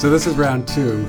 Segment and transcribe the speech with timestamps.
[0.00, 1.02] So this is round two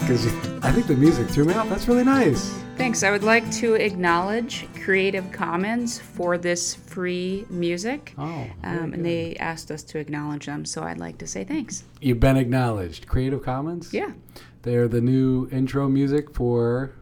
[0.00, 0.26] because
[0.62, 1.66] I think the music threw me off.
[1.70, 2.50] That's really nice.
[2.76, 3.02] Thanks.
[3.02, 8.12] I would like to acknowledge Creative Commons for this free music.
[8.18, 11.84] Oh, Um, and they asked us to acknowledge them, so I'd like to say thanks.
[12.02, 13.08] You've been acknowledged.
[13.08, 13.94] Creative Commons.
[13.94, 14.12] Yeah.
[14.60, 16.92] They're the new intro music for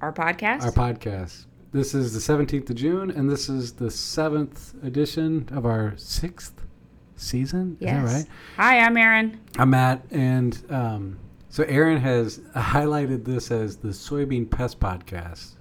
[0.00, 0.62] Our podcast.
[0.62, 1.46] our podcast.
[1.72, 6.62] This is the 17th of June, and this is the seventh edition of our sixth
[7.16, 7.76] season.
[7.80, 8.26] Is that right?
[8.56, 9.40] Hi, I'm Erin.
[9.58, 11.18] I'm Matt, and um,
[11.48, 15.52] so Erin has highlighted this as the Soybean Pest Podcast.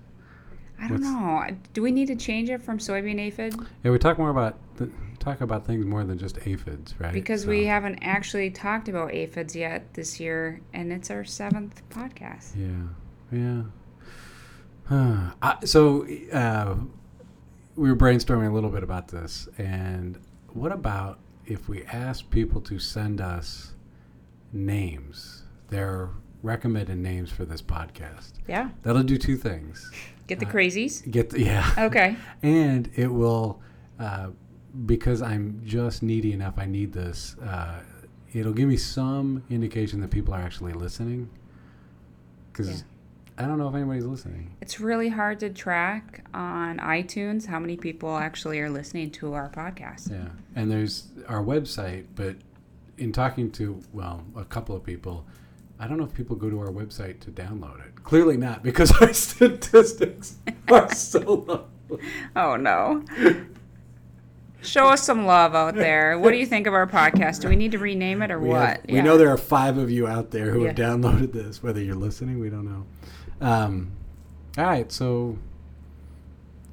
[0.80, 1.58] I don't What's- know.
[1.73, 3.55] Do we need to change it from soybean aphid?
[3.84, 4.89] Yeah, we talk more about the,
[5.20, 7.13] talk about things more than just aphids, right?
[7.13, 11.81] Because So- we haven't actually talked about aphids yet this year, and it's our seventh
[11.89, 12.55] podcast.
[12.58, 13.61] Yeah, yeah.
[14.85, 15.31] Huh.
[15.41, 16.75] I, so uh,
[17.75, 20.20] we were brainstorming a little bit about this, and
[20.52, 23.73] what about if we ask people to send us
[24.52, 26.09] names, their
[26.41, 28.33] recommended names for this podcast?
[28.47, 28.69] Yeah.
[28.83, 29.91] That'll do two things.
[30.27, 31.09] Get the Uh, crazies.
[31.09, 31.69] Get the, yeah.
[31.77, 32.16] Okay.
[32.44, 33.61] and it will
[34.00, 34.30] uh,
[34.88, 37.80] because i'm just needy enough i need this uh,
[38.33, 41.30] it'll give me some indication that people are actually listening
[42.52, 42.88] because Yeah.
[43.38, 47.75] I don't know if anybody's listening It's really hard to track on iTunes how many
[47.78, 50.12] people actually are listening to our podcast.
[50.12, 52.36] yeah and there's our website but
[52.98, 55.25] in talking to well a couple of people
[55.80, 58.92] i don't know if people go to our website to download it clearly not because
[59.02, 60.38] our statistics
[60.72, 61.66] are so low
[62.36, 63.03] Oh no.
[64.64, 66.18] Show us some love out there.
[66.18, 67.42] What do you think of our podcast?
[67.42, 68.78] Do we need to rename it or We, what?
[68.78, 71.62] have- we know there are five of you out there who have downloaded this.
[71.62, 72.86] Whether you're listening, we don't know.
[73.42, 73.92] Um,
[74.58, 75.38] all right, so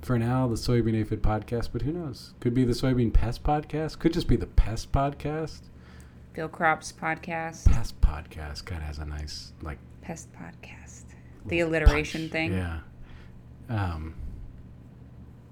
[0.03, 2.35] for now, the Soybean Aphid podcast, but who knows?
[2.41, 3.99] Could be the Soybean Pest podcast.
[3.99, 5.61] Could just be the Pest podcast.
[6.33, 11.03] Bill Crops podcast, Pest podcast kind of has a nice like pest podcast.
[11.47, 12.33] The alliteration punch.
[12.33, 12.53] thing.
[12.53, 12.81] Yeah.
[13.69, 14.15] Um,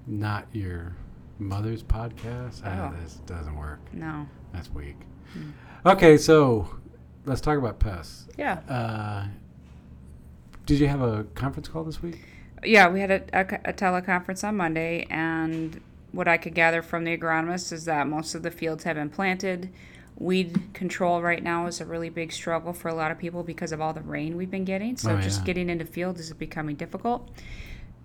[0.06, 0.94] not your
[1.38, 2.62] mother's podcast.
[2.64, 3.02] Ah, Oh.
[3.02, 3.80] this doesn't work.
[3.92, 4.26] No.
[4.52, 4.96] That's weak.
[5.32, 5.50] Hmm.
[5.84, 6.68] Okay, so
[7.26, 8.28] let's talk about pests.
[8.38, 8.60] Yeah.
[8.68, 9.26] Uh,
[10.68, 12.20] did you have a conference call this week?
[12.62, 15.80] Yeah, we had a, a, a teleconference on Monday, and
[16.12, 19.08] what I could gather from the agronomist is that most of the fields have been
[19.08, 19.70] planted.
[20.18, 23.72] Weed control right now is a really big struggle for a lot of people because
[23.72, 24.98] of all the rain we've been getting.
[24.98, 25.46] So Oh, just yeah.
[25.46, 27.30] getting into fields is becoming difficult.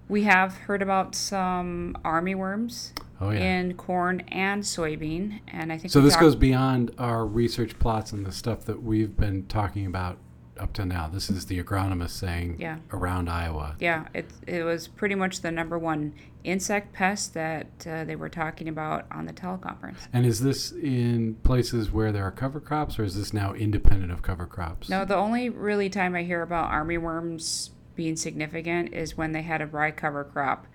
[0.08, 3.40] We have heard about some army worms Oh yeah.
[3.60, 8.14] in corn and soybean, and I think so this talked- goes beyond our research plots
[8.14, 10.18] and the stuff that we've been talking about
[10.60, 11.08] up to now.
[11.08, 12.78] This is the agronomist saying Yeah.
[12.92, 13.76] around Iowa.
[13.80, 18.30] Yeah, it, it was pretty much the number one insect pest that uh, they were
[18.30, 20.08] talking about on the teleconference.
[20.12, 24.12] And is this in places where there are cover crops, or is this now independent
[24.12, 24.90] of cover crops?
[24.90, 29.44] No, the only really time I hear about army worms being significant is when they
[29.44, 30.68] had a rye cover crop.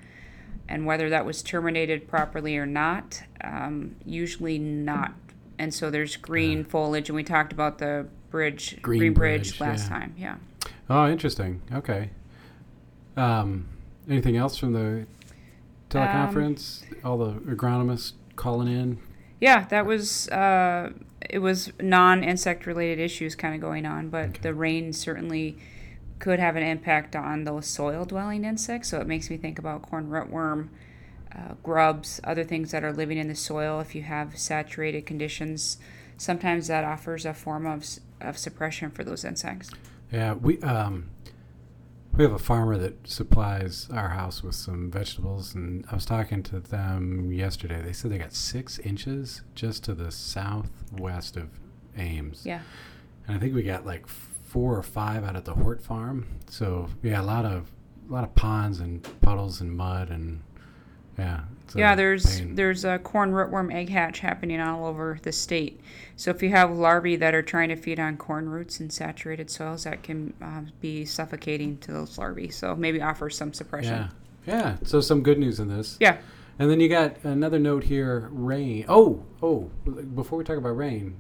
[0.71, 5.15] And whether that was terminated properly or not, um, usually not.
[5.59, 9.61] And so there's green foliage, and we talked about the bridge, Green green, bridge, bridge,
[9.61, 9.89] last yeah.
[9.99, 10.15] time.
[10.17, 10.37] Yeah.
[10.91, 11.63] Oh, interesting.
[11.73, 12.11] Okay.
[13.17, 13.69] Um,
[14.09, 15.07] anything else from the
[15.91, 16.83] teleconference?
[17.05, 18.99] All the agronomists calling in.
[19.41, 20.91] Yeah, that was uh,
[21.29, 24.39] it was non-insect related issues kind of going on, but Okay.
[24.43, 25.57] the rain certainly
[26.19, 28.89] could have an impact on those soil-dwelling insects.
[28.89, 30.69] So it makes me think about corn rootworm,
[31.33, 33.79] uh, grubs, other things that are living in the soil.
[33.79, 35.79] If you have saturated conditions,
[36.17, 37.85] sometimes that offers a form of
[38.21, 39.71] of suppression for those insects.
[40.13, 41.11] Yeah, we um,
[42.17, 46.43] we have a farmer that supplies our house with some vegetables, and I was talking
[46.45, 47.81] to them yesterday.
[47.83, 51.49] They said they got six inches just to the southwest of
[51.97, 52.63] Ames, Yeah,
[53.27, 56.27] and I think we got like four or five out at the Hort farm.
[56.49, 57.71] So yeah, a lot of
[58.09, 60.43] a lot of ponds and puddles and mud and
[61.19, 61.43] yeah.
[61.75, 61.95] Yeah.
[61.95, 62.55] There's pain.
[62.55, 65.81] there's a corn rootworm egg hatch happening all over the state.
[66.17, 69.51] So if you have larvae that are trying to feed on corn roots in saturated
[69.51, 72.51] soils, that can um, be suffocating to those larvae.
[72.51, 74.09] So maybe offer some suppression.
[74.47, 74.77] yeah, yeah.
[74.85, 75.97] So some good news in this.
[76.01, 76.19] Yeah.
[76.59, 78.85] And then you got another note here, rain.
[78.89, 79.71] Oh, oh,
[80.15, 81.17] before we talk about rain,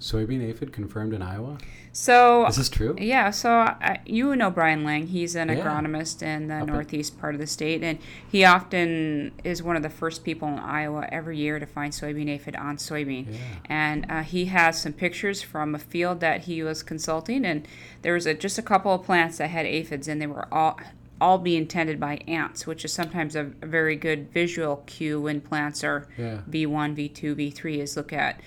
[0.00, 1.58] soybean aphid confirmed in Iowa.
[1.92, 2.94] So Is this true?
[2.98, 5.08] Yeah, so I, you know Brian Lang.
[5.08, 5.56] He's an Yeah.
[5.56, 7.98] agronomist in the Up northeast part of the state, and
[8.30, 12.28] he often is one of the first people in Iowa every year to find soybean
[12.30, 13.26] aphid on soybean.
[13.30, 13.38] Yeah.
[13.68, 17.66] And uh, he has some pictures from a field that he was consulting, and
[18.02, 20.78] there was a, just a couple of plants that had aphids, and they were all
[21.22, 25.38] all being tended by ants, which is sometimes a, a very good visual cue when
[25.38, 26.38] plants are Yeah.
[26.48, 28.40] V1, V2, V3 is look at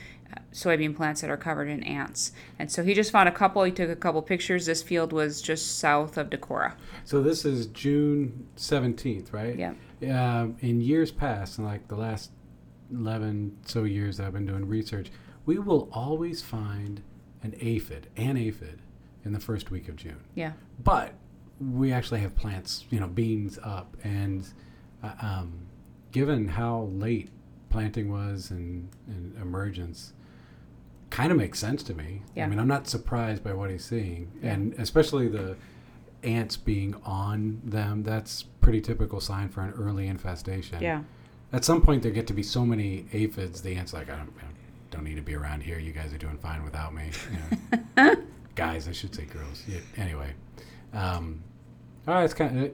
[0.52, 2.32] soybean plants that are covered in ants.
[2.60, 3.64] And so he just found a couple.
[3.64, 4.66] He took a couple pictures.
[4.66, 6.74] This field was just south of Decorah.
[7.06, 9.58] So this is June seventeenth, right?
[9.58, 9.74] Yeah.
[10.04, 12.32] Um, in years past, in like the last
[12.92, 15.12] eleven so years that I've been doing research,
[15.46, 17.02] we will always find
[17.42, 18.82] an aphid, an aphid,
[19.26, 20.24] in the first week of June.
[20.36, 20.54] Yeah.
[20.84, 21.14] But
[21.60, 24.48] we actually have plants, you know, beans up, and
[25.02, 25.68] uh, um,
[26.12, 27.30] given how late
[27.70, 30.14] planting was and, and emergence,
[31.14, 32.24] kind of makes sense to me.
[32.36, 32.46] Yeah.
[32.46, 35.56] I mean, I'm not surprised by what he's seeing, and especially the
[36.24, 38.02] ants being on them.
[38.02, 40.82] That's pretty typical sign for an early infestation.
[40.82, 41.04] Yeah.
[41.52, 43.62] At some point, there get to be so many aphids.
[43.62, 44.46] The ants like, I don't, I
[44.90, 45.78] don't need to be around here.
[45.78, 47.12] You guys are doing fine without me.
[47.32, 48.16] You know.
[48.56, 49.64] Guys, I should say girls.
[49.68, 50.34] Yeah, anyway,
[50.94, 51.44] um,
[52.08, 52.72] all right, it's kind of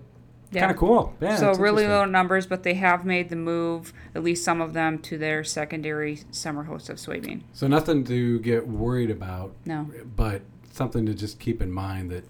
[0.51, 0.61] Yeah.
[0.61, 1.13] kind of cool.
[1.21, 1.35] Yeah.
[1.35, 4.97] so really low numbers, but they have made the move, at least some of them,
[4.99, 7.41] to their secondary summer host of soybean.
[7.53, 9.89] So nothing to get worried about, No.
[10.15, 10.41] but
[10.71, 12.23] something to just keep in mind that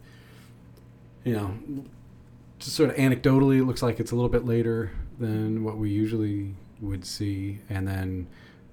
[1.23, 1.53] you know,
[2.59, 5.89] just sort of anecdotally, it looks like it's a little bit later than what we
[5.89, 8.27] usually would see, and then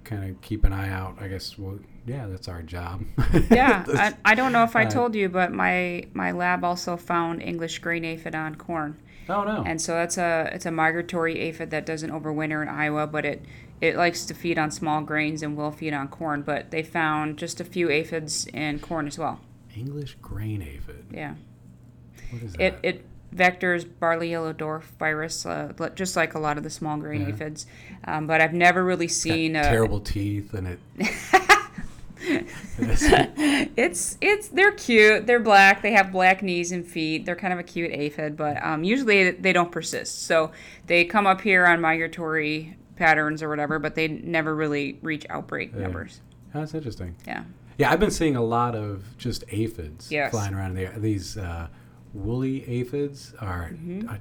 [0.07, 1.17] kind of keep an eye out.
[1.19, 1.57] I guess.
[1.57, 3.03] Well, yeah, that's our job.
[3.51, 6.97] Yeah, I, I don't know if I uh, told you, but my my lab also
[6.97, 8.95] found English grain aphid on corn,
[9.29, 9.63] oh no.
[9.65, 13.45] and so that's a it's a migratory aphid that doesn't overwinter in Iowa, but it
[13.81, 16.41] it likes to feed on small grains and will feed on corn.
[16.41, 19.39] But they found just a few aphids in corn as well.
[19.75, 21.05] English grain aphid.
[21.13, 21.35] Yeah,
[22.31, 22.61] What is that?
[22.61, 26.97] it it vectors barley yellow dwarf virus, uh, just like a lot of the small
[26.97, 27.29] grain Yeah.
[27.29, 27.65] aphids.
[28.05, 30.79] Um, but I've never really seen a, terrible teeth, and it.
[32.77, 35.27] it's it's they're cute.
[35.27, 35.81] They're black.
[35.81, 37.25] They have black knees and feet.
[37.25, 40.23] They're kind of a cute aphid, but um, usually they don't persist.
[40.23, 40.51] So
[40.87, 45.71] they come up here on migratory patterns or whatever, but they never really reach outbreak
[45.75, 45.81] Yeah.
[45.83, 46.21] numbers.
[46.53, 47.15] That's interesting.
[47.25, 47.43] Yeah.
[47.77, 50.31] Yeah, I've been seeing a lot of just aphids Yes.
[50.31, 50.93] flying around there.
[50.97, 51.67] These uh,
[52.13, 54.07] woolly aphids are Mm-hmm.
[54.09, 54.17] uh,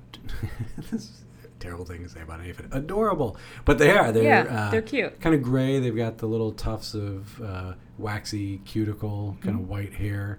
[0.91, 2.69] this is a terrible thing to say about an aphid.
[2.73, 4.13] Adorable, but they are.
[4.13, 5.21] They're Yeah, uh, they're cute.
[5.21, 5.79] Kind of gray.
[5.81, 9.65] They've got the little tufts of uh, waxy cuticle, kind Mm-hmm.
[9.65, 10.39] of white hair,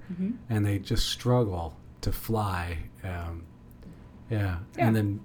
[0.50, 2.78] and they just struggle to fly.
[3.04, 3.44] Um,
[4.30, 4.58] yeah.
[4.78, 4.88] Yeah.
[4.88, 5.20] and then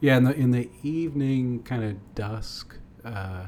[0.00, 3.46] yeah, in the in the evening, kind of dusk uh,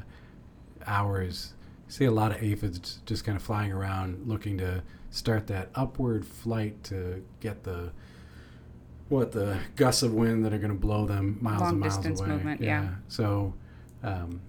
[0.85, 1.53] hours,
[1.87, 5.69] you see a lot of aphids just kind of flying around, looking to start that
[5.75, 7.91] upward flight to get the
[9.09, 11.95] what the gusts of wind that are going to blow them miles Long and miles
[11.97, 12.29] distance away.
[12.29, 12.89] movement, yeah.
[13.07, 13.53] So,
[14.03, 14.41] um,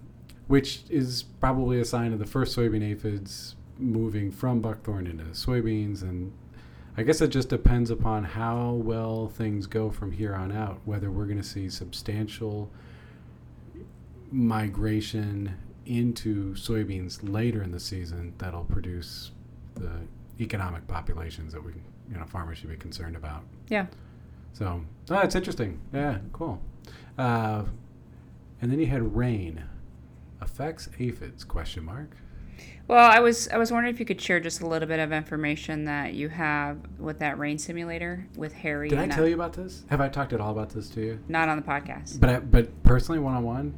[0.46, 6.02] which is probably a sign of the first soybean aphids moving from buckthorn into soybeans,
[6.02, 6.32] and
[6.96, 10.80] I guess it just depends upon how well things go from here on out.
[10.84, 12.70] Whether we're going to see substantial
[14.32, 19.30] migration into soybeans later in the season that'll produce
[19.74, 19.90] the
[20.40, 21.72] economic populations that we,
[22.10, 23.44] you know, farmers should be concerned about.
[23.68, 23.86] Yeah.
[24.56, 24.80] So,
[25.10, 25.78] oh, it's interesting.
[25.92, 26.62] Yeah, cool.
[27.18, 27.64] Uh,
[28.62, 29.62] and then you had rain
[30.40, 31.44] affects aphids?
[31.44, 32.16] Question mark.
[32.88, 35.12] Well, I was I was wondering if you could share just a little bit of
[35.12, 38.88] information that you have with that rain simulator with Harry.
[38.88, 39.84] Did I and, uh, tell you about this?
[39.90, 41.18] Have I talked at all about this to you?
[41.28, 42.18] Not on the podcast.
[42.18, 43.74] But I, but personally, one on one,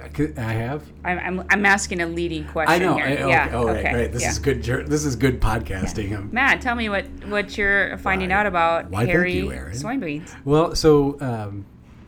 [0.00, 0.84] I have.
[1.04, 2.94] I'm, I'm, I'm asking a leading question I know.
[2.94, 3.04] here.
[3.04, 3.28] I, okay.
[3.28, 3.50] yeah.
[3.52, 3.94] Oh, right, okay.
[3.94, 4.12] right.
[4.12, 4.30] This yeah.
[4.30, 4.62] is good.
[4.62, 6.16] This is good podcasting.
[6.16, 10.34] Um, Matt, tell me what what you're finding Why- out about why, hairy you, soybeans.
[10.44, 11.66] Well, so um,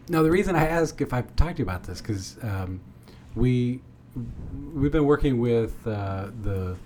[0.09, 2.81] now the reason I ask if I've talked to you about this because um,
[3.35, 3.81] we
[4.75, 6.77] we've been working with uh, the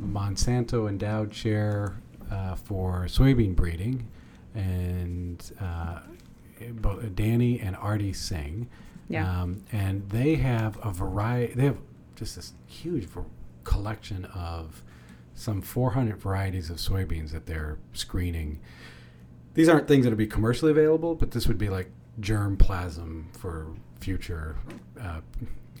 [0.00, 1.96] Monsanto endowed chair
[2.30, 4.08] uh, for soybean breeding,
[4.54, 6.00] and uh,
[6.72, 8.68] both Danny and Arti Singh.
[9.12, 9.42] Yeah.
[9.42, 11.54] Um, and they have a variety.
[11.54, 11.78] They have
[12.16, 13.08] just this huge
[13.64, 14.82] collection of
[15.34, 18.60] some 400 varieties of soybeans that they're screening.
[19.54, 21.90] These aren't things that will be commercially available, but this would be like
[22.20, 23.68] germ plasm for
[24.00, 24.56] future
[25.00, 25.20] uh,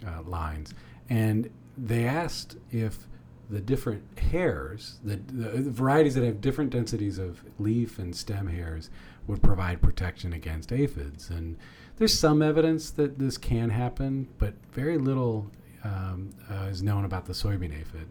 [0.06, 0.74] uh, lines.
[1.08, 3.06] And they asked if
[3.48, 8.90] the different hairs, the, the varieties that have different densities of leaf and stem hairs,
[9.26, 11.30] would provide protection against aphids.
[11.30, 11.56] And
[11.96, 15.50] there's some evidence that this can happen, but very little
[15.84, 18.08] um, uh, is known about the soybean aphid.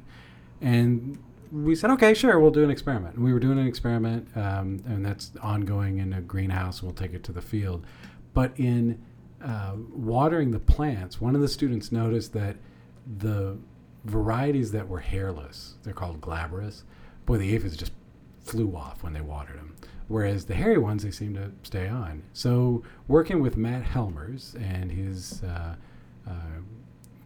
[0.61, 1.17] And
[1.51, 3.15] we said, okay, sure, we'll do an experiment.
[3.15, 6.81] And we were doing an experiment, um, and that's ongoing in a greenhouse.
[6.81, 7.85] We'll take it to the field.
[8.33, 9.01] But in
[9.43, 12.57] uh, watering the plants, one of the students noticed that
[13.17, 13.57] the
[14.05, 16.83] varieties that were hairless, they're called glabrous,
[17.25, 17.91] boy, the aphids just
[18.43, 19.75] flew off when they watered them.
[20.11, 22.23] Whereas the hairy ones, they seem to stay on.
[22.33, 25.75] So, working with Matt Helmers and his uh,
[26.27, 26.33] uh,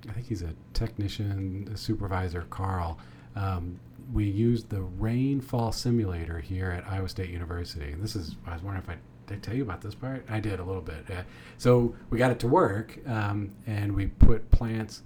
[0.07, 2.99] I think he's a technician, a supervisor, Carl.
[3.35, 3.79] Um,
[4.13, 7.91] we used the rainfall simulator here at Iowa State University.
[7.91, 10.23] And this is, I was wondering if I did I tell you about this part?
[10.29, 11.03] I did a little bit.
[11.09, 11.23] Uh,
[11.57, 15.01] so we got it to work, um, and we put plants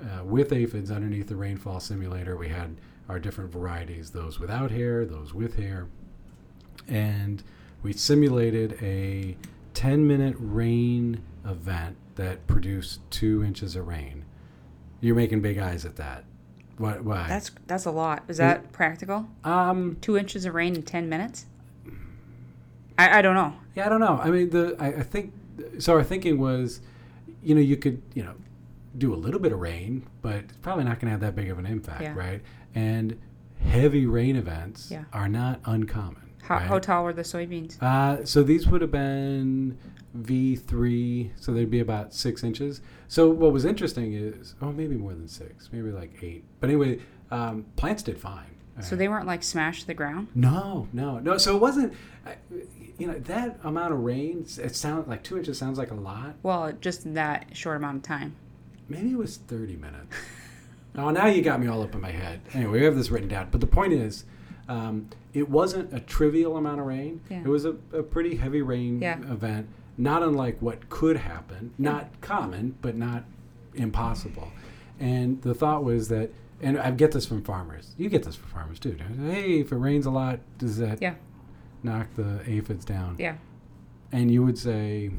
[0.00, 2.36] uh, with aphids underneath the rainfall simulator.
[2.36, 2.76] We had
[3.08, 5.88] our different varieties, those without hair, those with hair,
[6.88, 7.42] and
[7.82, 9.36] we simulated a
[9.74, 14.24] 10 minute rain event that produced two inches of rain.
[15.00, 16.24] You're making big eyes at that.
[16.78, 17.04] What?
[17.04, 17.28] Why?
[17.28, 18.24] That's that's a lot.
[18.28, 19.28] Is that practical?
[19.44, 19.96] um.
[20.00, 21.46] Two inches of rain in ten minutes?
[22.98, 23.54] I, I don't know.
[23.74, 24.18] Yeah, I don't know.
[24.22, 25.32] I mean, the I, I think
[25.78, 25.94] so.
[25.94, 26.80] Our thinking was,
[27.42, 28.34] you know, you could you know
[28.98, 31.50] do a little bit of rain, but it's probably not going to have that big
[31.50, 32.14] of an impact, Yeah.
[32.14, 32.40] right?
[32.74, 33.20] And
[33.60, 35.04] heavy rain events Yeah.
[35.12, 36.23] are not uncommon.
[36.44, 36.66] How, right?
[36.66, 37.82] how tall were the soybeans?
[37.82, 39.78] Uh, so these would have been
[40.18, 42.82] V3, so they'd be about six inches.
[43.08, 46.44] So what was interesting is, oh, maybe more than six, maybe like eight.
[46.60, 46.98] But anyway,
[47.30, 48.54] um, plants did fine.
[48.80, 50.28] So they weren't like smashed to the ground.
[50.34, 51.38] No, no, no.
[51.38, 51.94] So it wasn't,
[52.98, 54.44] you know, that amount of rain.
[54.58, 56.34] It sounds like two inches sounds like a lot.
[56.42, 58.34] Well, just in that short amount of time.
[58.88, 60.16] Maybe it was thirty minutes.
[60.96, 62.40] oh, now you got me all up in my head.
[62.52, 63.48] Anyway, we have this written down.
[63.52, 64.24] But the point is,
[64.68, 67.20] um, it wasn't a trivial amount of rain.
[67.30, 67.40] Yeah.
[67.40, 69.18] It was a, a pretty heavy rain Yeah.
[69.30, 69.68] event.
[69.98, 71.72] Not unlike what could happen.
[71.78, 73.24] Not common, but not
[73.74, 74.50] impossible.
[74.98, 76.30] And the thought was that,
[76.62, 77.94] and I get this from farmers.
[77.98, 78.92] You get this from farmers too.
[78.94, 79.30] don't you?
[79.30, 81.14] Hey, if it rains a lot, does that Yeah.
[81.82, 83.16] knock the aphids down?
[83.18, 83.36] Yeah.
[84.12, 85.10] And you would say,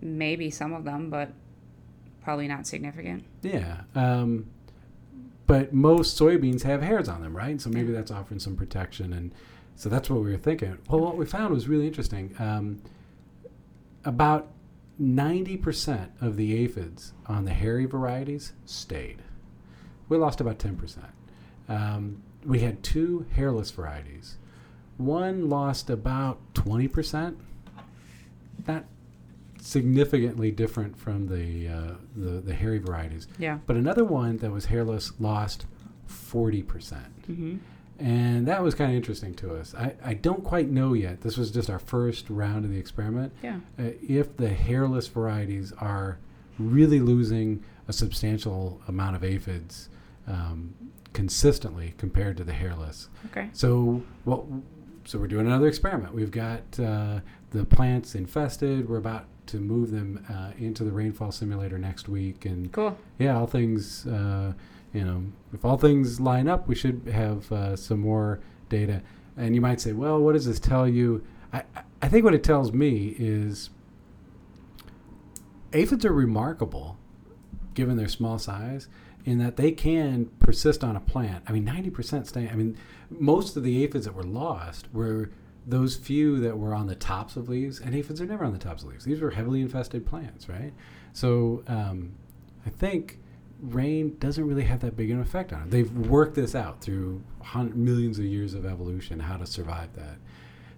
[0.00, 1.32] Maybe some of them, but
[2.22, 3.24] probably not significant.
[3.42, 3.82] yeah.
[3.94, 4.46] Um,
[5.46, 7.60] but most soybeans have hairs on them, right?
[7.60, 9.12] So maybe that's offering some protection.
[9.12, 9.32] And
[9.76, 10.78] so that's what we were thinking.
[10.88, 12.34] Well, what we found was really interesting.
[12.38, 12.82] Um,
[14.04, 14.48] about
[15.00, 19.22] 90% of the aphids on the hairy varieties stayed.
[20.08, 20.98] We lost about 10%.
[21.68, 24.38] Um, we had two hairless varieties.
[24.96, 27.36] One lost about 20%.
[28.66, 28.84] Not
[29.66, 33.26] significantly different from the, uh, the, the hairy varieties.
[33.38, 33.58] Yeah.
[33.66, 35.66] But another one that was hairless lost
[36.08, 36.96] 40%.
[37.26, 37.56] hmm
[37.98, 39.74] And that was kind of interesting to us.
[39.74, 41.22] I, I don't quite know yet.
[41.22, 43.32] This was just our first round of the experiment.
[43.42, 43.56] Yeah.
[43.78, 46.18] Uh, if the hairless varieties are
[46.58, 49.88] really losing a substantial amount of aphids
[50.28, 50.74] um,
[51.12, 53.08] consistently compared to the hairless.
[53.26, 53.48] Okay.
[53.52, 54.44] So what?
[55.06, 56.14] So we're doing another experiment.
[56.14, 57.20] We've got uh,
[57.50, 58.88] the plants infested.
[58.88, 62.98] We're about to move them uh, into the rainfall simulator next week, and Cool.
[63.18, 64.52] yeah, all things, uh,
[64.92, 65.22] you know,
[65.52, 69.00] if all things line up, we should have uh, some more data.
[69.36, 71.24] And you might say, well, what does this tell you?
[71.52, 73.70] I, I- I think what it tells me is
[75.72, 76.98] aphids are remarkable,
[77.72, 78.86] given their small size,
[79.26, 81.44] in that they can persist on a plant.
[81.48, 82.48] I mean, 90% stay.
[82.48, 82.78] I mean,
[83.10, 85.30] most of the aphids that were lost were
[85.66, 88.58] those few that were on the tops of leaves, and aphids are never on the
[88.58, 89.04] tops of leaves.
[89.04, 90.72] These were heavily infested plants, right?
[91.12, 92.12] So um,
[92.64, 93.18] I think
[93.60, 95.70] rain doesn't really have that big an effect on it.
[95.70, 97.20] They've worked this out through
[97.74, 100.18] millions of years of evolution, how to survive that.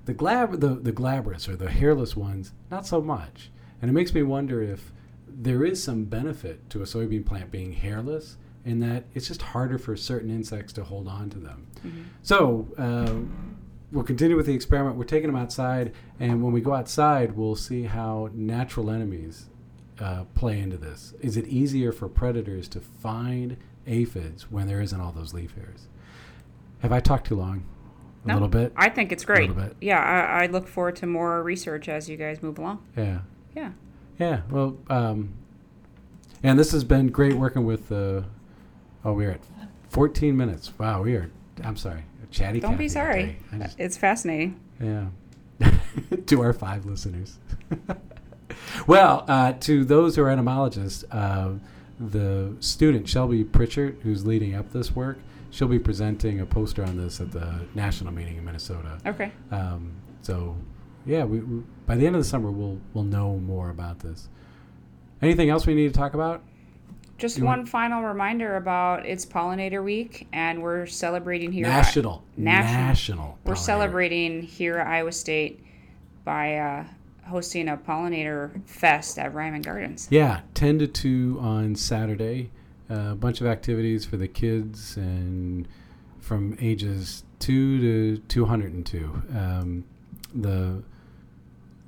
[0.06, 3.50] The glab, the, the glabrous or the hairless ones, not so much.
[3.82, 4.90] And it makes me wonder if
[5.36, 9.78] there is some benefit to a soybean plant being hairless in that it's just harder
[9.78, 11.66] for certain insects to hold on to them.
[11.82, 13.14] hmm So uh,
[13.92, 14.96] we'll continue with the experiment.
[14.96, 19.46] We're taking them outside, and when we go outside, we'll see how natural enemies
[20.00, 21.14] uh, play into this.
[21.20, 23.56] Is it easier for predators to find
[23.86, 25.88] aphids when there isn't all those leaf hairs?
[26.80, 27.64] Have I talked too long?
[28.24, 28.34] A No.
[28.34, 28.72] little bit.
[28.76, 29.50] I think it's great.
[29.80, 32.84] Yeah, I, I look forward to more research as you guys move along.
[32.96, 33.20] Yeah.
[33.56, 33.70] Yeah.
[34.18, 34.42] Yeah.
[34.50, 35.34] Well, um,
[36.42, 37.90] and this has been great working with.
[37.90, 38.22] Uh,
[39.04, 39.40] oh, we're at
[39.90, 40.72] 14 minutes.
[40.78, 41.30] Wow, we are.
[41.64, 42.60] I'm sorry, chatty.
[42.60, 43.38] Don't be sorry.
[43.58, 44.60] just- It's fascinating.
[44.80, 45.06] Yeah.
[46.26, 47.38] to our five listeners.
[48.86, 51.54] well, uh, to those who are entomologists, uh,
[51.98, 55.18] the student Shelby Pritchard, who's leading up this work,
[55.50, 58.98] she'll be presenting a poster on this at the national meeting in Minnesota.
[59.04, 59.32] Okay.
[59.50, 59.90] Um,
[60.22, 60.56] so,
[61.08, 64.28] yeah, we, we, by the end of the summer, we'll we'll know more about this.
[65.22, 66.42] Anything else we need to talk about?
[67.16, 71.66] Just one want- final reminder about it's pollinator week, and we're celebrating here.
[71.66, 72.22] at- National.
[72.36, 72.76] National.
[72.86, 73.38] National.
[73.44, 75.64] We're celebrating here at Iowa State
[76.24, 76.84] by uh,
[77.26, 80.06] hosting a pollinator fest at Reiman Gardens.
[80.10, 82.50] Yeah, 10 to 2 on Saturday.
[82.90, 85.66] a bunch of activities for the kids and
[86.20, 89.22] from ages 2 to 202.
[89.36, 89.84] Um,
[90.34, 90.82] the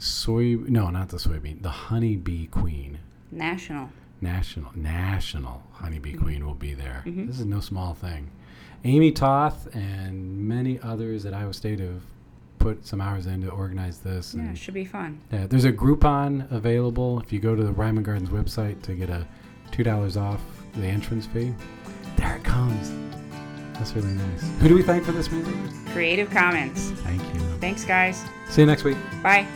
[0.00, 2.99] soy, no, not the soybean, the honeybee queen.
[3.30, 3.90] National.
[4.21, 6.23] national national honeybee Mm-hmm.
[6.25, 7.04] queen will be there.
[7.07, 7.26] Mhm.
[7.28, 8.28] This is no small thing.
[8.85, 12.02] Amy Toth and many others at Iowa State have
[12.59, 14.35] put some hours in to organize this.
[14.35, 15.21] Yeah, and it should be fun.
[15.33, 19.09] yeah, there's a Groupon available if you go to the Reiman Gardens website to get
[19.11, 19.26] a
[19.71, 20.40] two dollars off
[20.75, 21.54] the entrance fee.
[22.16, 22.92] There it comes.
[23.75, 24.42] That's really nice.
[24.61, 25.54] Who do we thank for this music?
[25.92, 26.90] Creative Commons.
[27.02, 27.40] Thank you.
[27.61, 28.23] Thanks, guys.
[28.50, 28.99] See you next week.
[29.23, 29.47] Bye.